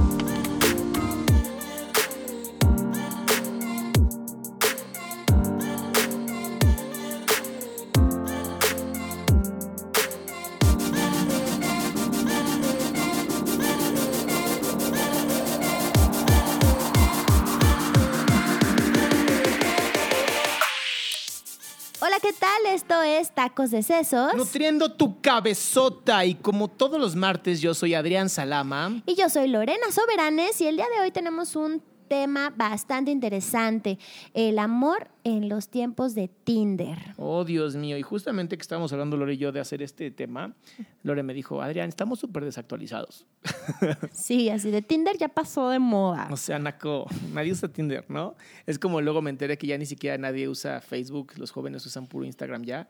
[23.42, 24.36] Tacos de Sesos.
[24.36, 26.24] Nutriendo tu cabezota.
[26.26, 29.02] Y como todos los martes, yo soy Adrián Salama.
[29.08, 33.98] Y yo soy Lorena Soberanes y el día de hoy tenemos un tema bastante interesante,
[34.36, 37.00] el amor en los tiempos de Tinder.
[37.18, 37.98] Oh, Dios mío.
[37.98, 40.54] Y justamente que estábamos hablando, Lore y yo, de hacer este tema,
[41.02, 43.26] Lore me dijo, Adrián, estamos súper desactualizados.
[44.12, 46.28] Sí, así de Tinder ya pasó de moda.
[46.30, 48.36] O sea, Naco, nadie usa Tinder, ¿no?
[48.68, 52.06] Es como luego me enteré que ya ni siquiera nadie usa Facebook, los jóvenes usan
[52.06, 52.88] puro Instagram ya.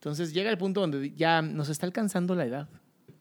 [0.00, 2.68] Entonces llega el punto donde ya nos está alcanzando la edad.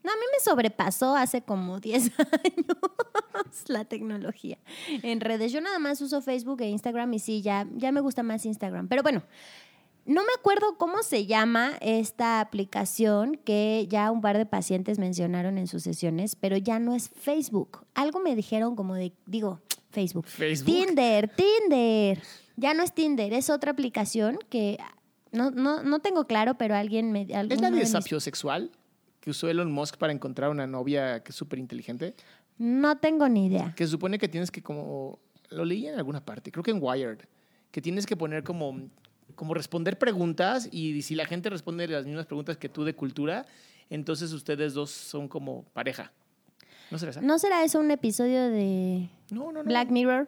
[0.01, 5.51] No, a mí me sobrepasó hace como 10 años la tecnología en redes.
[5.51, 8.87] Yo nada más uso Facebook e Instagram y sí, ya, ya me gusta más Instagram.
[8.87, 9.23] Pero bueno,
[10.05, 15.57] no me acuerdo cómo se llama esta aplicación que ya un par de pacientes mencionaron
[15.57, 17.85] en sus sesiones, pero ya no es Facebook.
[17.93, 19.59] Algo me dijeron como de, digo,
[19.91, 20.27] Facebook.
[20.27, 20.65] Facebook.
[20.65, 22.21] Tinder, Tinder.
[22.55, 24.77] Ya no es Tinder, es otra aplicación que
[25.31, 27.23] no, no, no tengo claro, pero alguien me...
[27.23, 28.71] ¿Es la de mis- sapiosexual
[29.19, 32.15] que usó Elon Musk para encontrar una novia que es súper inteligente?
[32.57, 33.73] No tengo ni idea.
[33.75, 35.19] Que se supone que tienes que como...
[35.49, 37.19] Lo leí en alguna parte, creo que en Wired,
[37.71, 38.79] que tienes que poner como,
[39.35, 43.45] como responder preguntas y si la gente responde las mismas preguntas que tú de cultura,
[43.89, 46.11] entonces ustedes dos son como pareja.
[46.91, 47.21] ¿No será esa?
[47.21, 49.63] ¿No será eso un episodio de No, no, no.
[49.63, 50.27] Black Mirror?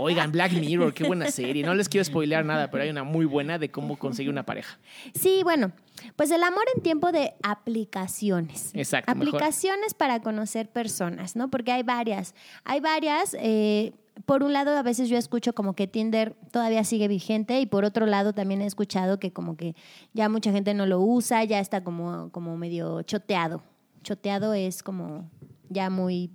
[0.00, 1.64] Oigan, Black Mirror, qué buena serie.
[1.64, 4.78] No les quiero spoilear nada, pero hay una muy buena de cómo conseguir una pareja.
[5.14, 5.72] Sí, bueno,
[6.14, 8.70] pues el amor en tiempo de aplicaciones.
[8.74, 9.28] Exacto, mejor.
[9.36, 11.50] Aplicaciones para conocer personas, ¿no?
[11.50, 12.34] Porque hay varias.
[12.64, 13.36] Hay varias.
[13.40, 13.92] eh,
[14.24, 17.84] por un lado, a veces yo escucho como que Tinder todavía sigue vigente y por
[17.84, 19.74] otro lado también he escuchado que como que
[20.14, 23.62] ya mucha gente no lo usa, ya está como, como medio choteado.
[24.06, 25.28] Choteado es como
[25.68, 26.30] ya muy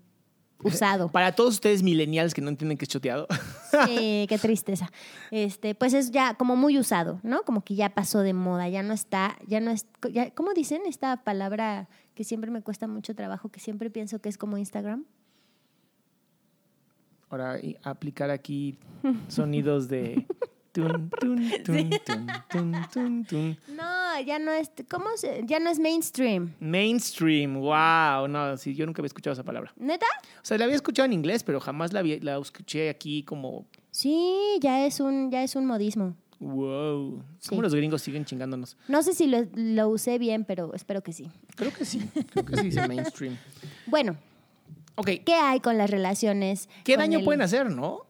[0.62, 1.08] usado.
[1.12, 3.28] Para todos ustedes millennials que no entienden que es choteado,
[3.88, 4.92] Sí, qué tristeza.
[5.32, 7.44] Este, pues es ya como muy usado, ¿no?
[7.44, 10.82] Como que ya pasó de moda, ya no está, ya no es, ya- ¿cómo dicen
[10.86, 15.06] esta palabra que siempre me cuesta mucho trabajo, que siempre pienso que es como Instagram?
[17.30, 18.78] ahora aplicar aquí
[19.30, 20.28] sonidos de...
[20.74, 21.50] tun, tun,
[22.92, 23.58] tun, tun.
[23.70, 23.84] No,
[24.22, 26.54] ya no es, ¿cómo se, ya no es mainstream?
[26.60, 28.28] Mainstream, wow.
[28.28, 29.74] No, sí, yo nunca había escuchado esa palabra.
[29.78, 30.06] ¿Neta?
[30.38, 34.58] O sea, la había escuchado en inglés, pero jamás la, la escuché aquí como, Sí,
[34.62, 36.16] ya es un, ya es un modismo.
[36.40, 37.24] wow.
[37.40, 37.50] Sí.
[37.50, 38.78] ¿Cómo los gringos siguen chingándonos?
[38.88, 41.30] No sé si lo, lo usé bien, pero espero que sí.
[41.56, 42.00] Creo que sí,
[42.32, 43.38] creo que sí dice mainstream.
[43.88, 44.16] Bueno,
[44.96, 46.70] Ok, ¿qué hay con las relaciones?
[46.84, 48.06] ¿qué daño el- pueden hacer, no?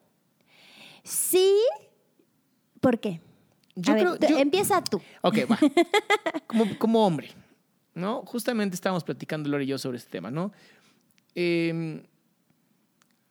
[1.04, 1.56] Sí,
[2.80, 3.22] ¿por qué?
[3.76, 5.02] Yo A ver, creo- tú- yo- empieza tú.
[5.22, 5.58] Ok, va.
[6.48, 7.30] Como, como hombre,
[7.94, 8.24] ¿no?
[8.26, 10.52] Justamente estábamos platicando Lore y yo sobre este tema, ¿no?
[11.36, 12.04] Eh,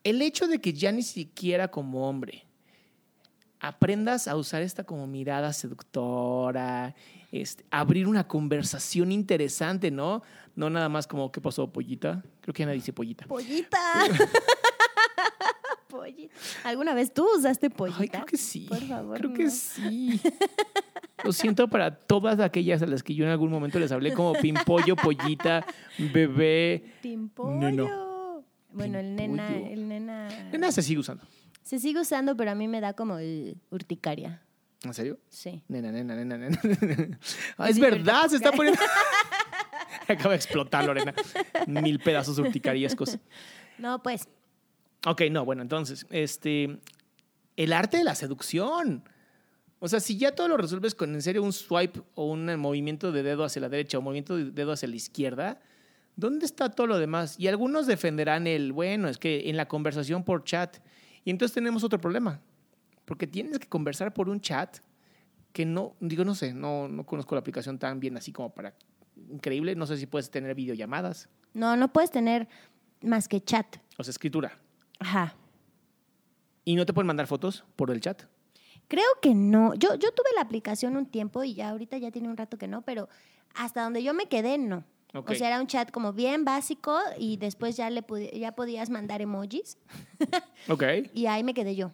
[0.03, 2.45] el hecho de que ya ni siquiera como hombre
[3.61, 6.95] aprendas a usar esta como mirada seductora,
[7.31, 10.23] este, abrir una conversación interesante, ¿no?
[10.57, 12.23] No nada más como, ¿qué pasó, pollita?
[12.41, 13.27] Creo que ya nadie dice pollita.
[13.27, 13.79] Pollita.
[15.91, 16.35] Pollita.
[16.65, 18.01] ¿Alguna vez tú usaste pollita?
[18.01, 18.67] Ay, creo que sí.
[18.69, 19.19] Por favor.
[19.19, 19.37] Creo no.
[19.37, 20.21] que sí.
[21.25, 24.33] Lo siento para todas aquellas a las que yo en algún momento les hablé como
[24.33, 25.67] pimpollo, pollita,
[25.99, 26.95] bebé.
[27.03, 27.59] Pimpollo.
[27.59, 28.45] Neno.
[28.73, 30.29] Bueno, el nena, el nena.
[30.51, 31.25] Nena se sigue usando.
[31.63, 34.43] Se sigue usando, pero a mí me da como el urticaria.
[34.83, 35.19] ¿En serio?
[35.29, 35.63] Sí.
[35.69, 36.59] Nena, nena, nena, nena.
[37.59, 38.81] Ah, es Sí, verdad, se está poniendo.
[40.09, 41.13] Acaba de explotar, Lorena.
[41.67, 43.19] Mil pedazos urticariescos.
[43.79, 44.27] No, pues.
[45.07, 46.79] Ok, no, bueno, entonces, este.
[47.57, 49.05] El arte de la seducción.
[49.81, 53.13] O sea, si ya todo lo resuelves con en serio un swipe o un movimiento
[53.13, 55.61] de dedo hacia la derecha o movimiento de dedo hacia la izquierda,
[56.17, 57.37] ¿dónde está todo lo demás?
[57.39, 60.79] Y algunos defenderán el, bueno, es que en la conversación por chat
[61.25, 62.41] Y entonces tenemos otro problema,
[63.07, 64.79] porque tienes que conversar por un chat
[65.53, 68.75] que no, digo, no sé, no, no conozco la aplicación tan bien así como para
[69.31, 69.75] increíble.
[69.75, 71.29] No sé si puedes tener videollamadas.
[71.55, 72.49] No, no puedes tener
[73.03, 73.79] más que chat.
[73.99, 74.59] O sea, escritura.
[75.01, 75.35] Ajá.
[76.65, 78.23] ¿Y no te pueden mandar fotos por el chat?
[78.87, 79.75] Creo que no.
[79.75, 82.69] Yo, yo tuve la aplicación un tiempo y ya ahorita ya tiene un rato que
[82.69, 83.09] no, pero
[83.55, 84.85] hasta donde yo me quedé, no.
[85.13, 89.21] O sea, era un chat como bien básico y después ya, le ya podías mandar
[89.21, 89.77] emojis
[90.69, 90.85] Ok.
[91.15, 91.93] y ahí me quedé yo.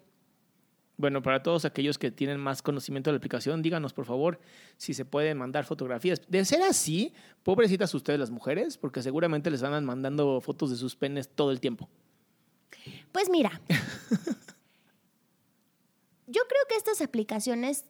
[0.99, 4.41] Bueno, para todos aquellos que tienen más conocimiento de la aplicación, díganos por favor
[4.79, 6.23] si se pueden mandar fotografías.
[6.29, 7.13] De ser así,
[7.43, 11.61] pobrecitas ustedes las mujeres, porque seguramente les andan mandando fotos de sus penes todo el
[11.61, 11.89] tiempo.
[13.13, 13.61] Pues mira,
[16.27, 17.85] yo creo que estas aplicaciones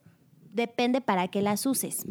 [0.53, 2.05] depende para qué las uses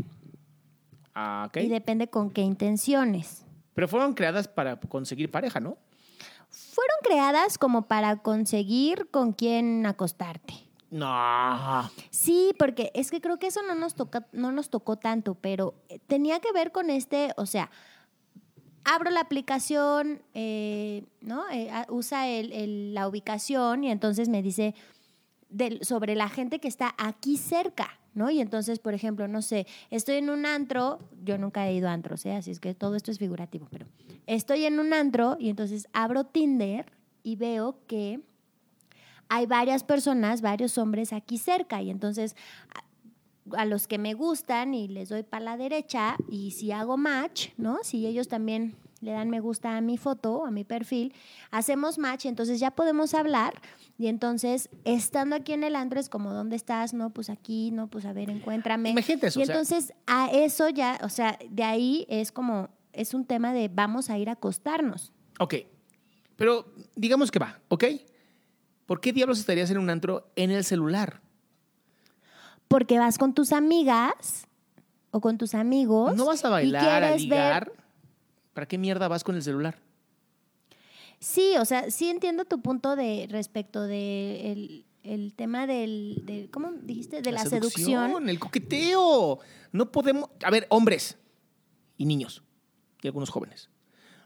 [1.15, 1.57] Ah, ok.
[1.59, 3.45] y depende con qué intenciones.
[3.75, 5.79] Pero fueron creadas para conseguir pareja, ¿no?
[6.51, 10.55] Fueron creadas como para conseguir con quién acostarte.
[10.91, 11.91] No.
[12.11, 15.75] Sí, porque es que creo que eso no nos toca, no nos tocó tanto, pero
[15.89, 17.71] eh, tenía que ver con este, o sea,
[18.87, 21.43] abro la aplicación, eh, ¿no?
[21.51, 24.75] Eh, usa la ubicación y entonces me dice
[25.83, 28.31] sobre la gente que está aquí cerca, ¿no?
[28.31, 31.93] Y entonces, por ejemplo, no sé, estoy en un antro, yo nunca he ido a
[31.93, 32.35] antros, ¿eh?
[32.35, 33.87] así es que todo esto es figurativo, pero
[34.27, 36.93] estoy en un antro y entonces abro Tinder
[37.25, 38.21] y veo que
[39.29, 42.37] hay varias personas, varios hombres aquí cerca y entonces
[43.57, 47.49] a, los que me gustan y les doy para la derecha y si hago match,
[47.57, 47.79] ¿no?
[47.83, 51.13] Si ellos también le dan me gusta a mi foto, a mi perfil,
[51.51, 53.61] hacemos match y entonces ya podemos hablar
[53.99, 56.95] y entonces estando aquí en el antro es como ¿dónde estás?
[56.95, 58.91] No, pues aquí, no, pues a ver, encuéntrame.
[58.91, 62.69] Imagínate eso, Y o sea- entonces a eso ya, o sea, de ahí es como
[62.93, 65.13] es un tema de vamos a ir a acostarnos.
[65.39, 65.55] Ok.
[66.37, 67.85] Pero digamos que va, ¿ok?
[68.87, 71.21] ¿Por qué diablos estarías en un antro en el celular?
[72.69, 74.47] Porque vas con tus amigas
[75.11, 76.17] o con tus amigos.
[76.17, 77.73] ¿No vas a bailar, a ver- ligar?
[78.53, 79.79] ¿Para qué mierda vas con el celular?
[81.19, 86.51] Sí, o sea, sí entiendo tu punto de respecto de el, el tema del, del-
[86.51, 87.23] ¿cómo dijiste?
[87.23, 88.29] De la, seducción.
[88.29, 89.39] El coqueteo.
[89.73, 90.29] No podemos.
[90.45, 91.17] A ver, hombres
[91.97, 92.43] y niños
[93.03, 93.71] y algunos jóvenes.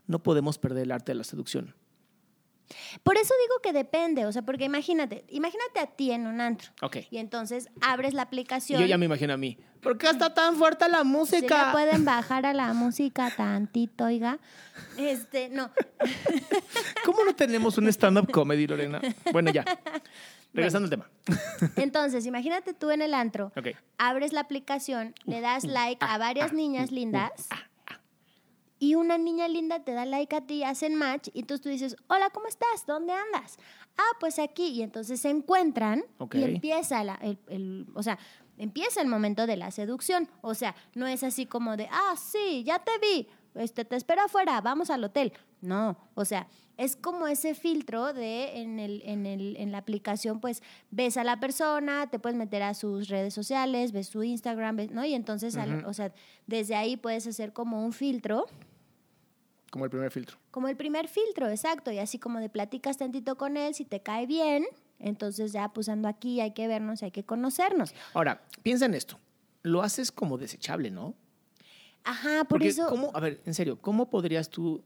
[0.07, 1.75] No podemos perder el arte de la seducción.
[3.03, 6.71] Por eso digo que depende, o sea, porque imagínate, imagínate a ti en un antro.
[6.83, 6.99] Ok.
[7.11, 8.81] Y entonces abres la Y aplicación.
[8.81, 9.59] yo ya me imagino a mí.
[9.83, 11.73] ¿Por qué está tan fuerte la música?
[11.73, 14.39] pueden bajar a la música tantito, oiga.
[14.99, 15.71] Este, no.
[17.05, 19.01] ¿Cómo no tenemos un stand-up comedy, Lorena?
[19.33, 19.65] Bueno, ya.
[20.53, 21.09] Regresando al tema.
[21.77, 23.53] Entonces, imagínate tú en el antro.
[23.57, 23.69] Ok.
[23.99, 27.31] abres la aplicación, le das like ah, a varias niñas lindas
[28.81, 31.97] y una niña linda te da like a ti, hacen match y entonces tú dices,
[32.09, 32.85] hola, ¿cómo estás?
[32.87, 33.59] ¿Dónde andas?
[33.97, 34.69] Ah, pues aquí.
[34.69, 36.03] Y entonces se encuentran
[36.39, 38.19] y empieza la- el, el- o sea,
[38.59, 40.29] empieza el momento de la seducción.
[40.41, 44.23] O sea, no es así como de, ah, sí, ya te vi, este, te espero
[44.23, 45.33] afuera, vamos al hotel.
[45.61, 46.47] No, o sea,
[46.79, 51.25] es como ese filtro de en, el, en, el, en la aplicación, pues ves a
[51.25, 55.05] la persona, te puedes meter a sus redes sociales, ves su Instagram, ves- ¿no?
[55.05, 56.15] Y entonces, al- o sea,
[56.47, 58.47] desde ahí puedes hacer como un filtro,
[59.71, 60.37] Como el primer filtro.
[60.51, 64.01] como el primer filtro, exacto, y así como de platicas tantito con él, si te
[64.01, 64.67] cae bien,
[64.99, 67.95] entonces ya pues ando aquí, hay que vernos, hay que conocernos.
[68.13, 69.19] Ahora, piensa en esto.
[69.63, 71.15] Lo haces como desechable, ¿no?
[72.03, 72.89] Ajá, por Porque, eso...
[72.89, 74.83] ¿cómo, a ver, en serio, ¿cómo podrías tú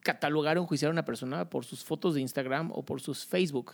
[0.00, 3.72] catalogar o enjuiciar a una persona por sus fotos de Instagram o por sus Facebook?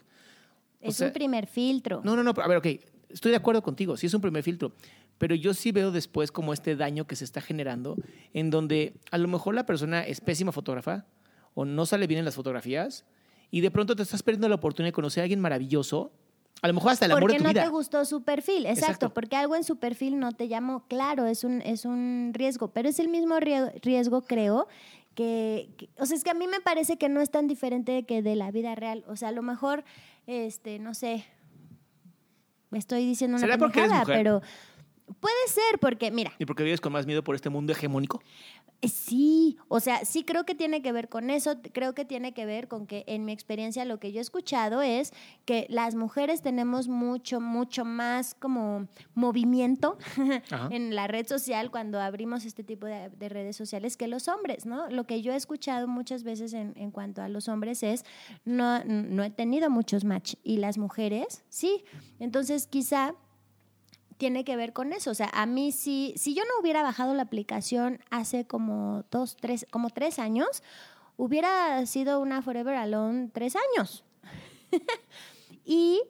[0.83, 2.01] O Es sea, un primer filtro.
[2.05, 2.67] No, no, no, a ver, ok,
[3.11, 4.73] estoy de acuerdo contigo, sí es un primer filtro,
[5.21, 7.95] pero yo sí veo después como este daño que se está generando
[8.33, 11.05] en donde a lo mejor la persona es pésima fotógrafa
[11.53, 13.05] o no sale bien en las fotografías
[13.51, 16.11] y de pronto te estás perdiendo la oportunidad de conocer a alguien maravilloso,
[16.63, 17.65] a lo mejor hasta el amor porque de tu no vida.
[17.65, 19.15] te gustó su perfil, exacto, Exacto.
[19.15, 22.89] porque algo en su perfil no te llamó, claro, es un, es un riesgo, pero
[22.89, 24.69] es el mismo rie- riesgo, creo,
[25.15, 28.05] que, que- o sea, es que a mí me parece que no es tan diferente
[28.05, 29.85] que de la vida real, o sea, a lo mejor,
[30.27, 31.25] este, no sé,
[32.71, 34.43] me estoy diciendo una ¿Será porque eres pendejada, pero
[35.21, 38.23] puede ser, porque, mira, ¿Y porque vives con más miedo por este mundo hegemónico?
[38.83, 42.33] eh, Sí, o sea, sí creo que tiene que ver con eso, creo que tiene
[42.33, 45.13] que ver con que en mi experiencia lo que yo he escuchado es
[45.45, 49.99] que las mujeres tenemos mucho, mucho más como movimiento
[50.51, 50.69] Ajá.
[50.71, 54.67] en la red social cuando abrimos este tipo de, de redes sociales que los hombres,
[54.67, 54.89] ¿no?
[54.91, 58.05] Lo que yo he escuchado muchas veces en, en cuanto a los hombres es,
[58.45, 61.85] no, no he tenido muchos match y las mujeres, sí.
[62.19, 63.15] Entonces quizá
[64.21, 65.11] tiene que ver con eso.
[65.11, 69.35] O sea, a mí sí, si yo no hubiera bajado la aplicación hace como dos,
[69.41, 70.63] tres, como tres años,
[71.17, 74.05] hubiera sido una Forever Alone tres años.
[75.65, 76.03] y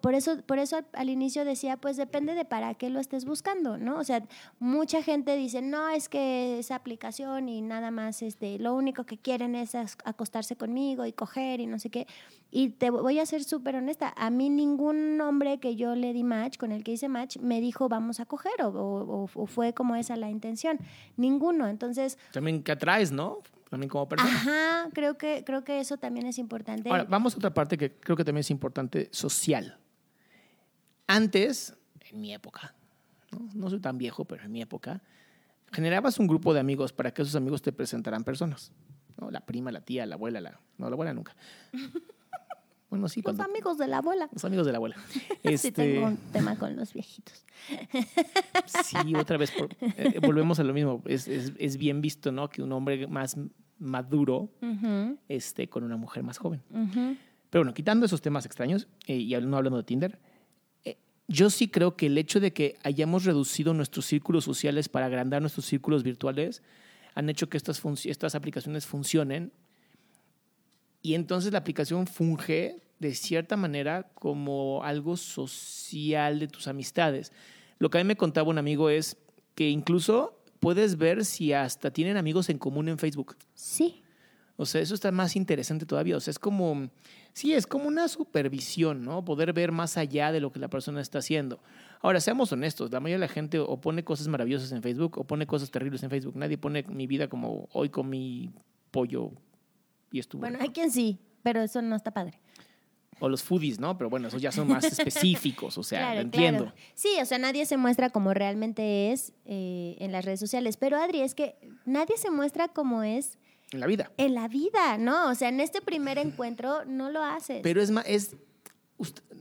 [0.00, 3.78] por eso, por eso al, inicio decía, pues depende de para qué lo estés buscando,
[3.78, 3.98] ¿no?
[3.98, 4.22] O sea,
[4.58, 9.18] mucha gente dice, no, es que esa aplicación y nada más, este, lo único que
[9.18, 12.06] quieren es acostarse conmigo y coger y no sé qué.
[12.50, 16.24] Y te voy a ser súper honesta, a mí ningún hombre que yo le di
[16.24, 19.96] match, con el que hice match, me dijo vamos a coger o, o fue como
[19.96, 20.78] esa la intención.
[21.16, 22.18] Ninguno, entonces...
[22.32, 23.38] También que atraes, ¿no?
[23.68, 24.30] También como persona.
[24.30, 26.88] Ajá, creo que, creo que eso también es importante.
[26.88, 29.78] Ahora, vamos a otra parte que creo que también es importante, social.
[31.06, 31.74] Antes,
[32.10, 32.74] en mi época,
[33.54, 35.02] no, soy tan viejo, pero en mi época,
[35.72, 38.72] generabas un grupo de amigos para que esos amigos te presentaran personas.
[39.16, 39.30] ¿no?
[39.30, 40.60] La prima, la tía, la abuela, la...
[40.78, 41.34] No, la abuela nunca.
[42.90, 43.22] Bueno, sí.
[43.24, 44.28] Los amigos de la abuela.
[44.32, 44.96] Los amigos de la abuela.
[45.42, 45.68] Este...
[45.68, 47.44] Sí, tengo un tema con los viejitos.
[48.84, 51.02] sí, otra vez eh, volvemos a lo mismo.
[51.04, 52.48] Es, es, es, bien visto, ¿no?
[52.48, 53.36] Que un hombre más
[53.78, 54.50] maduro
[55.28, 56.62] esté con una mujer más joven.
[57.50, 60.18] Pero bueno, quitando esos temas extraños eh, y no hablando de Tinder,
[60.84, 65.06] eh, yo sí creo que el hecho de que hayamos reducido nuestros círculos sociales para
[65.06, 66.62] agrandar nuestros círculos virtuales
[67.14, 69.52] han hecho que estas, estas aplicaciones funcionen
[71.08, 77.32] y entonces la aplicación funge de cierta manera como algo social de tus amistades.
[77.78, 79.16] Lo que a mí me contaba un amigo es
[79.54, 83.38] que incluso puedes ver si hasta tienen amigos en común en Facebook.
[83.54, 84.02] Sí.
[84.56, 86.14] O sea, eso está más interesante todavía.
[86.14, 86.90] O sea, es como,
[87.32, 89.24] sí, es como una supervisión, ¿no?
[89.24, 91.62] Poder ver más allá de lo que la persona está haciendo.
[92.02, 95.24] Ahora, seamos honestos, la mayoría de la gente o pone cosas maravillosas en Facebook o
[95.24, 96.36] pone cosas terribles en Facebook.
[96.36, 98.50] Nadie pone mi vida como hoy con mi
[98.90, 99.32] pollo
[100.10, 100.40] y estuvo.
[100.40, 102.40] Bueno, hay quien sí, pero eso no está padre.
[103.20, 103.98] O los foodies, ¿no?
[103.98, 106.72] Pero bueno, esos ya son más específicos, o sea, lo entiendo.
[106.94, 110.76] Sí, o sea, nadie se muestra como realmente es eh, en las redes sociales.
[110.76, 113.38] Pero Adri, es que nadie se muestra como es.
[113.72, 114.12] En la vida.
[114.16, 115.30] En la vida, ¿no?
[115.30, 117.60] O sea, en este primer encuentro no lo haces.
[117.62, 118.36] Pero es más, es.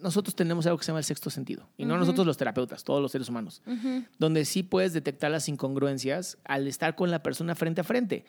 [0.01, 1.69] nosotros tenemos algo que se llama el sexto sentido.
[1.77, 3.61] Y no nosotros los terapeutas, todos los seres humanos.
[4.17, 8.25] Donde sí puedes detectar las incongruencias al estar con la persona frente a frente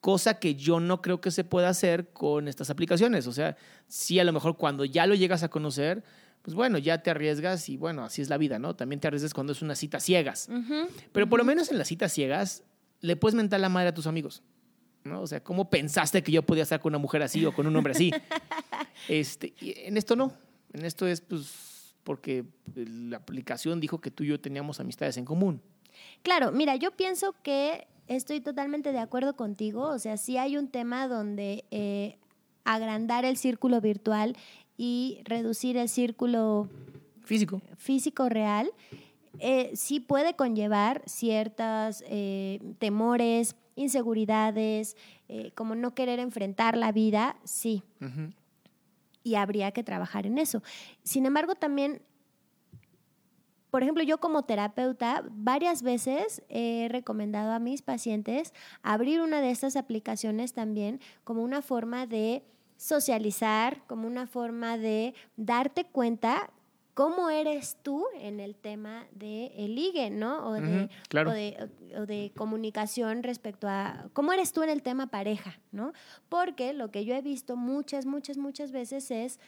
[0.00, 3.26] cosa que yo no creo que se pueda hacer con estas aplicaciones.
[3.26, 3.56] O sea,
[3.88, 6.04] sí, a lo mejor cuando ya lo llegas a conocer,
[6.42, 8.76] pues bueno, ya te arriesgas y bueno, así es la vida, ¿no?
[8.76, 10.48] También te arriesgas cuando es una cita ciegas.
[11.12, 12.62] Pero por lo menos en las citas ciegas
[13.00, 14.42] le puedes mentar la madre a tus amigos.
[15.04, 15.22] ¿no?
[15.22, 17.74] O sea, ¿cómo pensaste que yo podía estar con una mujer así o con un
[17.76, 18.12] hombre así?
[19.08, 20.32] este, en esto no.
[20.72, 25.24] En esto es pues porque la aplicación dijo que tú y yo teníamos amistades en
[25.24, 25.60] común.
[26.22, 29.82] Claro, mira, yo pienso que Estoy totalmente de acuerdo contigo.
[29.82, 32.16] O sea, sí hay un tema donde eh,
[32.64, 34.34] agrandar el círculo virtual
[34.78, 36.70] y reducir el círculo
[37.22, 38.70] físico, físico real,
[39.40, 44.96] eh, sí puede conllevar ciertos eh, temores, inseguridades,
[45.54, 47.82] como no querer enfrentar la vida, sí.
[49.22, 50.62] Y habría que trabajar en eso.
[51.02, 52.00] Sin embargo, también
[53.70, 59.50] por ejemplo, yo como terapeuta varias veces he recomendado a mis pacientes abrir una de
[59.50, 62.42] estas aplicaciones también como una forma de
[62.76, 66.50] socializar, como una forma de darte cuenta
[66.94, 70.48] cómo eres tú en el tema de el ligue, ¿no?
[70.48, 70.88] O de,
[71.96, 75.92] o, de, comunicación respecto a cómo eres tú en el tema pareja, ¿no?
[76.28, 79.38] Porque lo que yo he visto muchas, muchas, muchas veces es,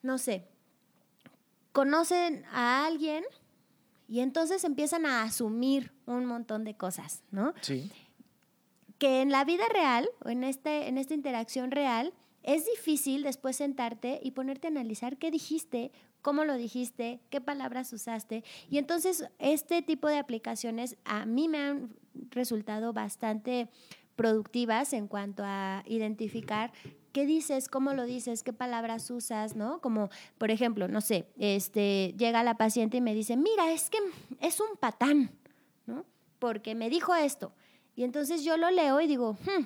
[0.00, 0.46] no sé,
[1.72, 3.24] conocen a alguien
[4.08, 7.54] y entonces empiezan a asumir un montón de cosas, ¿no?
[7.60, 7.90] Sí.
[8.98, 13.56] Que en la vida real, o en, este, en esta interacción real, es difícil después
[13.56, 15.90] sentarte y ponerte a analizar qué dijiste,
[16.22, 18.44] cómo lo dijiste, qué palabras usaste.
[18.70, 21.96] Y entonces este tipo de aplicaciones a mí me han
[22.30, 23.68] resultado bastante
[24.14, 26.72] productivas en cuanto a identificar
[27.16, 29.80] qué dices, cómo lo dices, qué palabras usas, ¿no?
[29.80, 33.96] Como, por ejemplo, no sé, este, llega la paciente y me dice, mira, es que
[34.42, 35.30] es un patán,
[35.86, 36.04] ¿no?
[36.38, 37.54] Porque me dijo esto.
[37.94, 39.64] Y entonces yo lo leo y digo, hmm,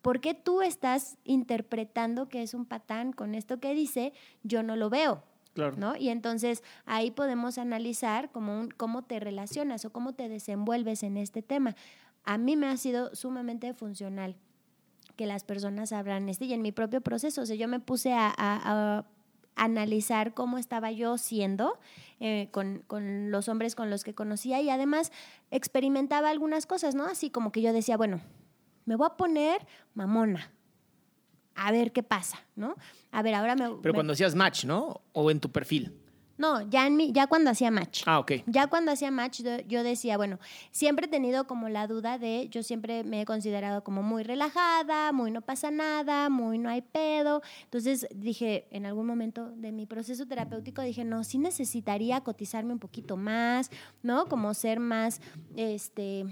[0.00, 4.14] ¿por qué tú estás interpretando que es un patán con esto que dice?
[4.42, 5.24] Yo no lo veo.
[5.52, 5.76] Claro.
[5.76, 5.94] ¿no?
[5.94, 11.42] Y entonces ahí podemos analizar cómo, cómo te relacionas o cómo te desenvuelves en este
[11.42, 11.76] tema.
[12.24, 14.36] A mí me ha sido sumamente funcional
[15.16, 17.42] que las personas abran este y en mi propio proceso.
[17.42, 19.04] O sea, yo me puse a,
[19.58, 21.78] analizar cómo estaba yo siendo
[22.20, 25.12] eh, con, con, los hombres con los que conocía y además
[25.50, 27.06] experimentaba algunas cosas, ¿no?
[27.06, 28.20] Así como que yo decía, bueno,
[28.84, 30.52] me voy a poner mamona.
[31.54, 32.76] A ver qué pasa, ¿no?
[33.10, 33.70] A ver, ahora me.
[33.82, 35.00] Pero cuando hacías match, ¿no?
[35.12, 36.05] O en tu perfil.
[36.38, 38.02] No, ya, en mi, ya cuando hacía match.
[38.06, 38.32] Ah, ok.
[38.46, 40.38] Ya cuando hacía match, yo, yo decía, bueno,
[40.70, 45.12] siempre he tenido como la duda de, yo siempre me he considerado como muy relajada,
[45.12, 47.42] muy no pasa nada, muy no hay pedo.
[47.64, 52.80] Entonces dije, en algún momento de mi proceso terapéutico, dije, no, sí necesitaría cotizarme un
[52.80, 53.70] poquito más,
[54.02, 54.26] ¿no?
[54.26, 55.20] Como ser más,
[55.56, 56.26] este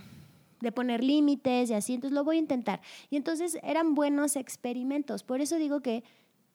[0.60, 2.80] de poner límites y así, entonces lo voy a intentar.
[3.10, 6.04] Y entonces eran buenos experimentos, por eso digo que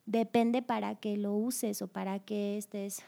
[0.08, 3.04] depende para que lo uses o para que estés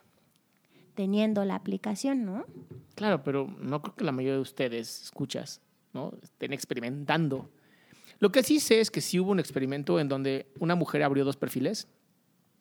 [1.02, 2.46] teniendo la aplicación, ¿no?
[2.94, 5.60] Claro, pero no creo que la mayoría de ustedes, escuchas,
[5.94, 6.14] ¿no?
[6.22, 7.50] Estén experimentando.
[8.20, 11.26] Lo que sí sé es que sí hubo un experimento en donde una mujer abrió
[11.26, 11.88] dos perfiles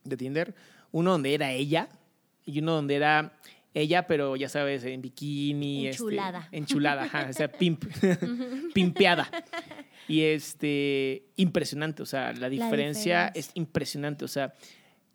[0.05, 0.55] de Tinder,
[0.91, 1.91] uno donde era ella
[2.47, 3.39] y uno donde era
[3.75, 5.89] ella, pero ya sabes, en bikini.
[5.89, 6.49] este, Enchulada.
[6.51, 7.85] enchulada, ajá, o sea, pimp,
[8.73, 9.31] pimpeada.
[10.09, 13.33] Y este, impresionante, o sea, la diferencia, diferencia.
[13.35, 14.55] es impresionante, o sea,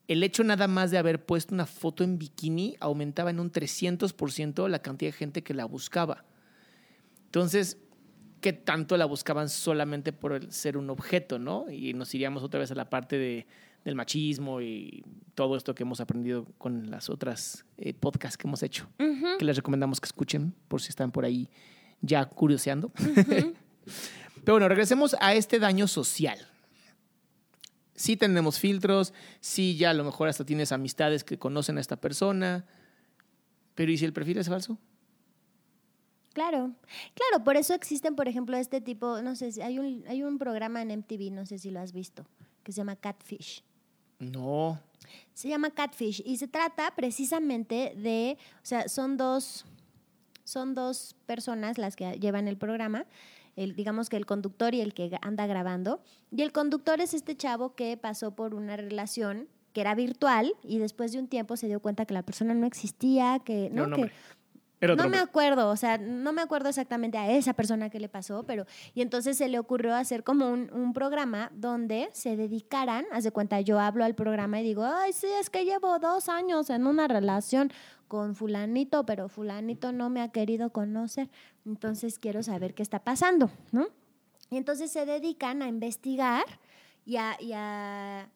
[0.07, 4.67] el hecho nada más de haber puesto una foto en bikini aumentaba en un 300%
[4.69, 6.25] la cantidad de gente que la buscaba.
[7.25, 7.77] Entonces,
[8.41, 11.69] ¿qué tanto la buscaban solamente por el ser un objeto, no?
[11.69, 13.47] Y nos iríamos otra vez a la parte de,
[13.83, 18.63] del machismo y todo esto que hemos aprendido con las otras eh, podcasts que hemos
[18.63, 21.50] hecho, que les recomendamos que escuchen por si están por ahí
[22.01, 22.91] ya curioseando.
[24.43, 26.38] Pero bueno, regresemos a este daño social.
[27.95, 31.95] Sí tenemos filtros, sí ya a lo mejor hasta tienes amistades que conocen a esta
[31.95, 32.65] persona,
[33.73, 34.77] pero ¿y si el perfil es falso?
[36.33, 36.73] Claro,
[37.13, 40.37] claro, por eso existen, por ejemplo, este tipo, no sé, si hay un, hay un
[40.37, 42.25] programa en MTV, no sé si lo has visto,
[42.63, 43.63] que se llama Catfish.
[44.19, 44.81] No.
[45.33, 49.65] Se llama Catfish y se trata precisamente de, o sea, son dos,
[50.43, 53.05] son dos personas las que llevan el programa,
[53.55, 56.01] el, digamos que el conductor y el que anda grabando.
[56.31, 60.77] Y el conductor es este chavo que pasó por una relación que era virtual y
[60.77, 63.83] después de un tiempo se dio cuenta que la persona no existía, que, Era ¿no?
[63.85, 64.12] un que.
[64.82, 68.10] Era no me acuerdo, o sea, no me acuerdo exactamente a esa persona que le
[68.10, 73.05] pasó, pero y entonces se le ocurrió hacer como un, un programa donde se dedicaran,
[73.12, 76.29] haz de cuenta, yo hablo al programa y digo, ay, sí, es que llevo dos
[76.29, 77.72] años en una relación
[78.08, 81.30] con fulanito, pero fulanito no me ha querido conocer,
[81.65, 83.88] entonces quiero saber qué está pasando, ¿no?
[84.49, 86.45] Y entonces se dedican a investigar
[87.06, 88.30] y a, y a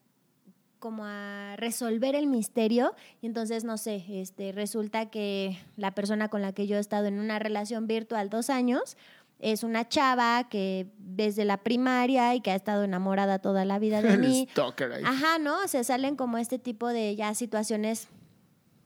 [0.80, 6.42] como a resolver el misterio y entonces no sé, este resulta que la persona con
[6.42, 8.96] la que yo he estado en una relación virtual dos años
[9.38, 14.02] es una chava que desde la primaria y que ha estado enamorada toda la vida
[14.02, 14.48] de El mí.
[14.50, 15.02] stalker ahí.
[15.04, 15.66] Ajá, ¿no?
[15.68, 18.08] Se salen como este tipo de ya situaciones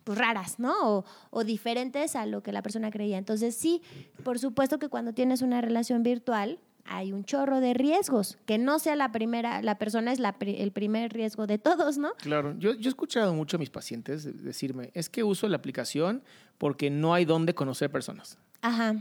[0.05, 0.75] pues, raras, ¿no?
[0.83, 3.19] O, o diferentes a lo que la persona creía.
[3.19, 3.83] Entonces, sí,
[4.23, 8.39] por supuesto que cuando tienes una relación virtual hay un chorro de riesgos.
[8.47, 12.13] Que no sea la primera, la persona es la el primer riesgo de todos, ¿no?
[12.19, 16.23] Claro, yo, yo he escuchado mucho a mis pacientes decirme, es que uso la aplicación
[16.59, 18.39] porque no hay dónde conocer personas.
[18.61, 18.97] Ajá.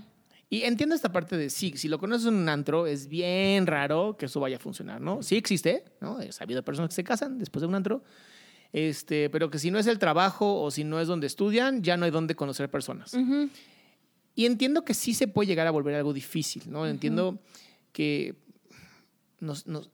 [0.50, 4.18] Y entiendo esta parte de sí, si lo conoces en un antro, es bien raro
[4.18, 5.24] que eso vaya a funcionar, ¿no?
[5.24, 6.22] Sí existe, ¿no?
[6.22, 8.04] He sabido personas que se casan después de un antro,
[8.72, 11.98] este, pero que si no es el trabajo o si no es donde estudian, ya
[11.98, 13.16] no hay dónde conocer personas.
[13.16, 13.50] Ujú.
[14.36, 16.86] Y entiendo que sí se puede llegar a volver algo difícil, ¿no?
[16.86, 17.40] Entiendo
[17.94, 18.36] que
[19.40, 19.90] nos, nos-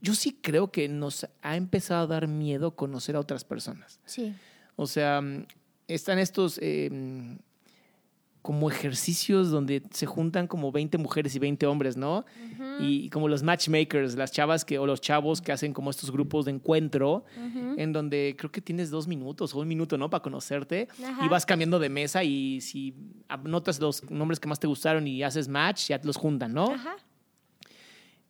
[0.00, 4.00] yo sí creo que nos ha empezado a dar miedo conocer a otras personas.
[4.06, 4.32] Sí.
[4.76, 5.46] O sea, mm,
[5.88, 7.36] están estos eh, mm,
[8.42, 12.24] como ejercicios donde se juntan como 20 mujeres y 20 hombres, ¿no?
[12.80, 16.10] y, y como los matchmakers, las chavas que, o los chavos que hacen como estos
[16.10, 17.26] grupos de encuentro,
[17.76, 20.08] en donde creo que tienes dos minutos o un minuto, ¿no?
[20.08, 20.88] Para conocerte
[21.22, 22.94] y vas cambiando de mesa y si
[23.28, 26.72] anotas los nombres que más te gustaron y haces match, ya te los juntan, ¿no?
[26.72, 26.96] Ajá.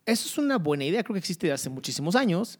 [0.06, 2.58] Eso es una buena idea, creo que existe desde hace muchísimos años.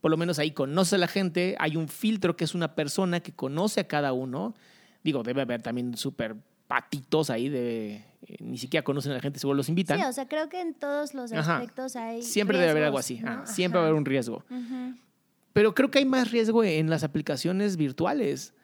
[0.00, 3.20] Por lo menos ahí conoce a la gente, hay un filtro que es una persona
[3.20, 4.54] que conoce a cada uno.
[5.02, 6.36] Digo, debe haber también súper
[6.68, 9.98] patitos ahí de eh, ni siquiera conocen a la gente, seguro los invitan.
[9.98, 11.56] Sí, o sea, creo que en todos los Ajá.
[11.56, 12.22] aspectos hay.
[12.22, 13.30] siempre debe haber algo así, ¿no?
[13.30, 13.90] ah, siempre va a Ajá.
[13.90, 14.44] haber un riesgo.
[15.52, 18.54] Pero creo que hay más riesgo en las aplicaciones virtuales.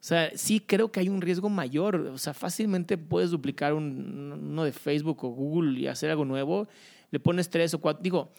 [0.00, 1.96] O sea, sí creo que hay un riesgo mayor.
[1.96, 6.68] O sea, fácilmente puedes duplicar un, uno de Facebook o Google y hacer algo nuevo.
[7.16, 8.02] Le pones tres o cuatro.
[8.02, 8.30] Digo,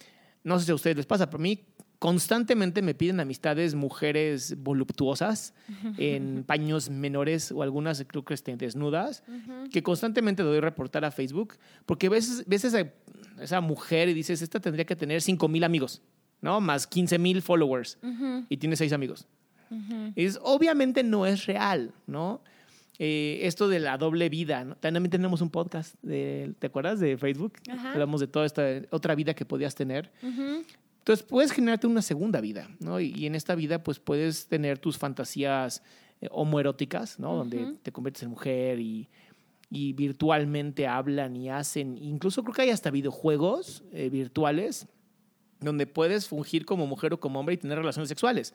[0.44, 1.66] no sé si a ustedes les pasa, pero a mí
[1.98, 5.56] constantemente me piden amistades mujeres voluptuosas
[5.98, 9.24] en paños menores o algunas creo que estén desnudas,
[9.72, 11.56] que constantemente doy reportar a Facebook,
[11.88, 12.88] porque ves, ves esa,
[13.42, 16.04] esa mujer y dices, esta tendría que tener 5 mil amigos,
[16.40, 16.62] ¿no?
[16.62, 17.98] Más 15 mil followers
[18.48, 19.28] y tiene seis amigos.
[19.72, 20.14] Ujú.
[20.16, 22.44] Y dices, obviamente no es real, ¿no?
[23.00, 24.76] Eh, esto de la doble vida, ¿no?
[24.76, 27.00] También tenemos un podcast, de, ¿te acuerdas?
[27.00, 27.54] De Facebook.
[27.70, 27.92] Ajá.
[27.94, 30.12] Hablamos de toda esta otra vida que podías tener.
[30.24, 30.64] Ujú.
[31.00, 33.00] Entonces puedes generarte una segunda vida, ¿no?
[33.00, 35.84] Y, y en esta vida pues puedes tener tus fantasías
[36.22, 37.36] eh, homoeróticas, ¿no?
[37.36, 39.08] Donde te conviertes en mujer y,
[39.70, 41.98] y virtualmente hablan y hacen.
[41.98, 44.88] Incluso creo que hay hasta videojuegos eh, virtuales
[45.60, 48.54] donde puedes fungir como mujer o como hombre y tener relaciones sexuales.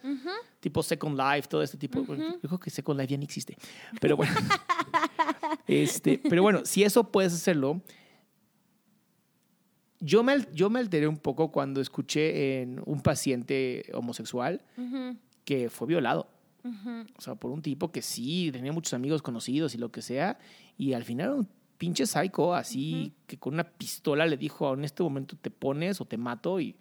[0.60, 2.04] Tipo Second Life, todo este tipo.
[2.06, 3.56] Yo creo que Second Life ya ni existe.
[4.00, 4.32] Pero bueno.
[5.66, 7.82] este, pero bueno, si eso puedes hacerlo.
[10.04, 14.60] Yo me, yo me alteré un poco cuando escuché en un paciente homosexual
[15.44, 16.28] que fue violado.
[17.16, 20.38] O sea, por un tipo que sí tenía muchos amigos conocidos y lo que sea.
[20.76, 25.02] Y al final un pinche psycho, así que con una pistola le dijo: En este
[25.02, 26.60] momento te pones o te mato.
[26.60, 26.76] Y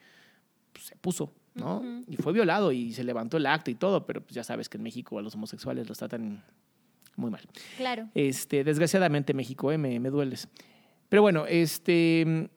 [0.72, 1.84] pues, se puso, ¿no?
[2.08, 4.06] Y fue violado y se levantó el acto y todo.
[4.06, 6.44] Pero pues, ya sabes que en México a los homosexuales los tratan
[7.16, 7.42] muy mal.
[7.78, 8.10] Claro.
[8.16, 9.78] Este, desgraciadamente, México, ¿eh?
[9.78, 10.48] me, me dueles.
[11.10, 12.50] Pero bueno, este.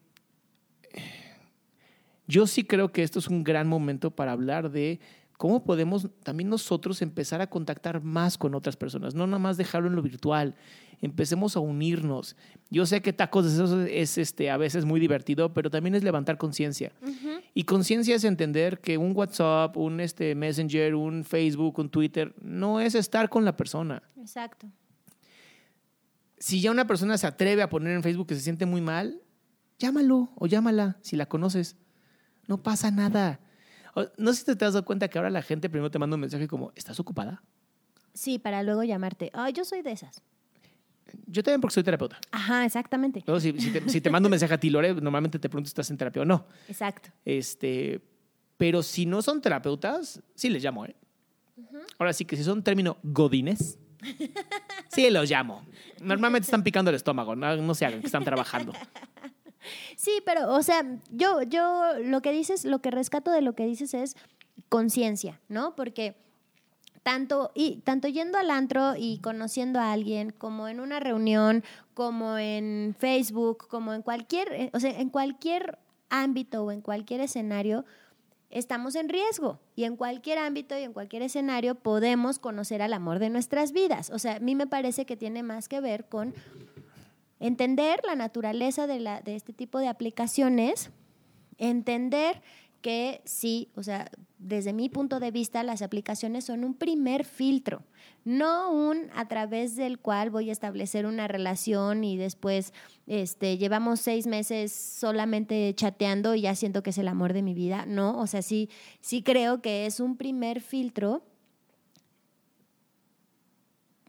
[2.26, 4.98] Yo sí creo que esto es un gran momento para hablar de
[5.36, 9.88] cómo podemos también nosotros empezar a contactar más con otras personas, no nada más dejarlo
[9.88, 10.54] en lo virtual.
[11.00, 12.36] Empecemos a unirnos.
[12.70, 16.04] Yo sé que tacos de sesos es este, a veces muy divertido, pero también es
[16.04, 16.92] levantar conciencia.
[17.52, 22.80] Y conciencia es entender que un WhatsApp, un este, Messenger, un Facebook, un Twitter, no
[22.80, 24.02] es estar con la persona.
[24.18, 24.68] Exacto.
[26.38, 29.20] Si ya una persona se atreve a poner en Facebook que se siente muy mal,
[29.78, 31.76] llámalo o llámala si la conoces.
[32.46, 33.40] No pasa nada.
[34.16, 36.20] No sé si te has dado cuenta que ahora la gente primero te manda un
[36.20, 37.42] mensaje como, ¿estás ocupada?
[38.12, 39.30] Sí, para luego llamarte.
[39.34, 40.22] Ay, yo soy de esas.
[41.26, 42.18] Yo también porque soy terapeuta.
[42.30, 43.22] Ajá, exactamente.
[43.26, 45.68] Luego, si, si, te, si, te, mando un mensaje a ti, Lore, normalmente te pregunto
[45.68, 46.46] si estás en terapia o no.
[46.68, 47.10] Exacto.
[47.24, 48.00] Este,
[48.56, 50.96] pero si no son terapeutas, sí les llamo, ¿eh?
[51.98, 53.78] Ahora sí que si son término godines,
[54.88, 55.64] sí los llamo.
[56.00, 58.72] Normalmente están picando el estómago, no, no se hagan, que están trabajando.
[59.96, 63.66] Sí, pero, o sea, yo, yo lo que dices, lo que rescato de lo que
[63.66, 64.16] dices es
[64.68, 65.74] conciencia, ¿no?
[65.74, 66.16] Porque
[67.02, 72.38] tanto, y, tanto yendo al antro y conociendo a alguien, como en una reunión, como
[72.38, 77.84] en Facebook, como en cualquier, eh, o sea, en cualquier ámbito o en cualquier escenario,
[78.50, 79.60] estamos en riesgo.
[79.76, 84.10] Y en cualquier ámbito y en cualquier escenario podemos conocer al amor de nuestras vidas.
[84.10, 86.34] O sea, a mí me parece que tiene más que ver con
[87.46, 90.90] entender la naturaleza de, la, de este tipo de aplicaciones,
[91.58, 92.40] entender
[92.80, 97.82] que sí, o sea, desde mi punto de vista, las aplicaciones son un primer filtro,
[98.24, 102.72] no un a través del cual voy a establecer una relación y después
[103.06, 107.52] este, llevamos seis meses solamente chateando y ya siento que es el amor de mi
[107.52, 107.84] vida.
[107.86, 111.22] No, o sea, sí, sí creo que es un primer filtro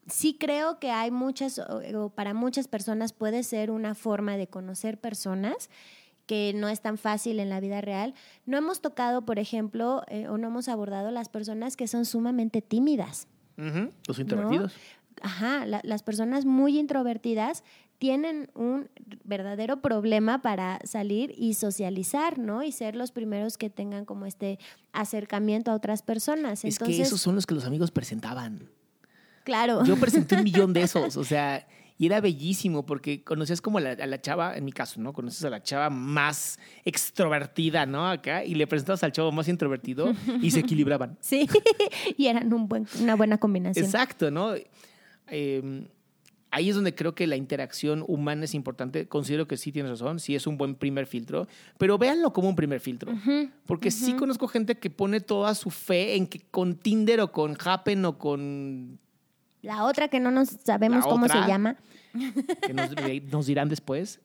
[0.08, 5.00] sí creo que hay muchas, o para muchas personas puede ser una forma de conocer
[5.00, 5.70] personas
[6.26, 8.14] que no es tan fácil en la vida real.
[8.46, 12.62] No hemos tocado, por ejemplo, eh, o no hemos abordado las personas que son sumamente
[12.62, 13.28] tímidas.
[14.08, 14.74] Los introvertidos.
[15.22, 17.64] Ajá, las personas muy introvertidas
[18.00, 18.90] tienen un
[19.24, 22.64] verdadero problema para salir y socializar, ¿no?
[22.64, 24.60] Y ser los primeros que tengan como este
[24.92, 26.66] acercamiento a otras personas.
[26.66, 28.70] Es que esos son los que los amigos presentaban.
[29.46, 29.86] Claro.
[29.86, 31.66] Yo presenté un millón de esos, o sea,
[31.98, 35.14] y era bellísimo porque conocías como a la, chava, en mi caso, ¿no?
[35.14, 38.10] Conoces a la chava más extrovertida, ¿no?
[38.10, 41.18] Acá, y le presentabas al chavo más introvertido y se equilibraban.
[41.26, 41.48] Sí,
[42.18, 43.86] y eran un buen, una buena combinación.
[43.86, 44.54] Exacto, ¿no?
[45.28, 45.88] Em,
[46.52, 49.08] ahí es donde creo que la interacción humana es importante.
[49.08, 52.56] Considero que sí tienes razón, sí es un buen primer filtro, pero véanlo como un
[52.56, 53.14] primer filtro.
[53.66, 57.58] porque sí conozco gente que pone toda su fe en que con Tinder o con
[57.64, 59.00] Happen o con
[59.66, 61.76] la otra que no nos sabemos cómo se llama.
[62.62, 64.22] Que nos, dirán después.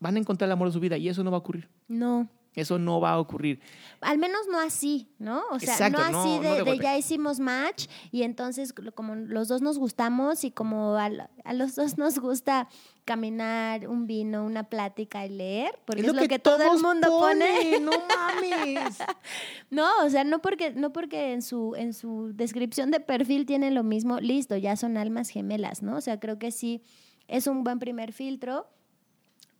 [0.00, 1.68] Van a encontrar el amor de su vida y eso no va a ocurrir.
[1.88, 2.28] No.
[2.54, 3.60] Eso no va a ocurrir.
[4.00, 5.42] Al menos no así, ¿no?
[5.50, 10.42] O sea, no así de, ya hicimos match y entonces como los dos nos gustamos
[10.42, 11.10] y como a,
[11.52, 12.68] los dos nos gusta
[13.08, 17.80] caminar, un vino, una plática y leer, porque es, lo, que, todo el mundo pone.
[17.80, 18.98] No mames.
[19.70, 23.74] no, o sea, no porque, no porque en su, en su descripción de perfil tienen
[23.74, 25.96] lo mismo, listo, ya son almas gemelas, ¿no?
[25.96, 26.82] O sea, creo que sí
[27.28, 28.66] es un buen primer filtro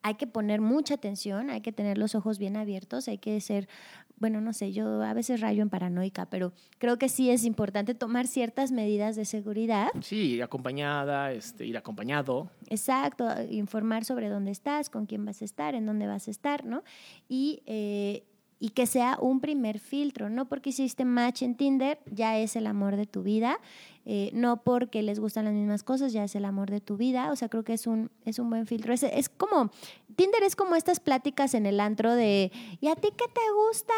[0.03, 3.69] hay que poner mucha atención, hay que tener los ojos bien abiertos, hay que ser,
[4.17, 7.95] bueno, no sé, yo a veces rayo en paranoica, pero creo que sí es importante
[7.95, 9.89] tomar ciertas medidas de seguridad.
[10.01, 12.51] Sí, ir acompañada, este, ir acompañado.
[12.69, 16.65] Exacto, informar sobre dónde estás, con quién vas a estar, en dónde vas a estar,
[16.65, 16.83] ¿no?
[17.29, 18.25] Y eh,
[18.61, 20.29] y que sea un primer filtro.
[20.31, 23.59] No porque hiciste match en Tinder ya es el amor de tu vida,
[24.05, 27.31] eh, no porque les gustan las mismas cosas ya es el amor de tu vida.
[27.31, 28.93] O sea, creo que es un, es un buen filtro.
[28.93, 29.71] Es, es como,
[30.17, 33.95] Tinder es como estas pláticas en el antro de, ¿y a ti qué te gusta?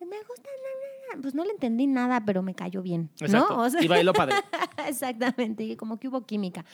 [0.00, 0.48] Me gusta,
[1.20, 3.56] pues no le entendí nada, pero me cayó bien, Exacto.
[3.56, 3.62] ¿no?
[3.64, 4.36] O sea- y bailó padre.
[4.86, 6.64] Exactamente, y como que hubo química.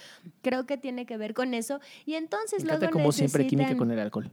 [0.42, 1.80] Creo que tiene que ver con eso.
[2.04, 4.30] Y entonces Me luego como siempre hay química necesitan- con el alcohol.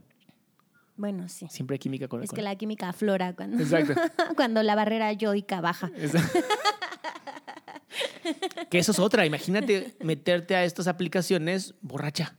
[0.96, 1.46] Bueno, sí.
[1.50, 3.94] Siempre hay química con el Es que la química aflora cuando, Exacto.
[4.36, 5.90] cuando la barrera yoica baja.
[5.96, 6.38] Exacto.
[8.70, 9.26] que eso es otra.
[9.26, 12.36] Imagínate meterte a estas aplicaciones borracha.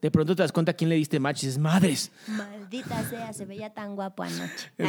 [0.00, 2.12] De pronto te das cuenta a quién le diste match y dices, madres.
[2.28, 4.70] Maldita sea, se veía tan guapo anoche.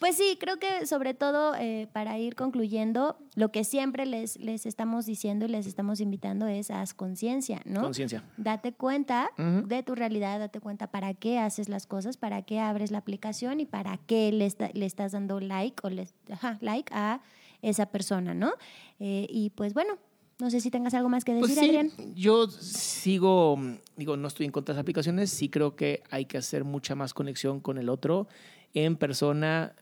[0.00, 4.64] Pues sí, creo que sobre todo eh, para ir concluyendo, lo que siempre les, les
[4.64, 7.82] estamos diciendo y les estamos invitando es haz conciencia, ¿no?
[7.82, 8.24] Conciencia.
[8.38, 12.90] Date cuenta de tu realidad, date cuenta para qué haces las cosas, para qué abres
[12.90, 16.90] la aplicación y para qué le, esta- le estás dando like o le, ajá, like
[16.94, 17.20] a
[17.60, 18.52] esa persona, ¿no?
[19.00, 19.98] Eh, y pues bueno,
[20.38, 21.90] no sé si tengas algo más que decir, Pues sí, Adrián.
[22.14, 23.58] yo sigo,
[23.96, 26.94] digo, no estoy en contra de las aplicaciones, sí creo que hay que hacer mucha
[26.94, 28.28] más conexión con el otro
[28.72, 29.74] en persona,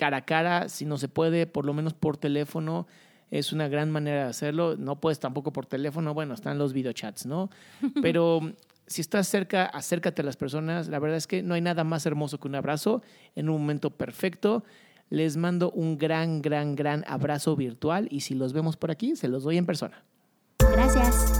[0.00, 2.86] cara a cara, si no se puede, por lo menos por teléfono.
[3.30, 4.74] Es una gran manera de hacerlo.
[4.78, 7.50] No puedes tampoco por teléfono, bueno, están los videochats, ¿no?
[8.02, 8.40] Pero
[8.86, 10.88] si estás cerca, acércate a las personas.
[10.88, 13.02] La verdad es que no hay nada más hermoso que un abrazo
[13.36, 14.64] en un momento perfecto.
[15.10, 19.28] Les mando un gran, gran, gran abrazo virtual y si los vemos por aquí, se
[19.28, 20.02] los doy en persona.
[20.72, 21.39] Gracias.